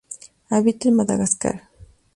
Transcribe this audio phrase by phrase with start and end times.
[0.49, 1.69] Habita en Madagascar.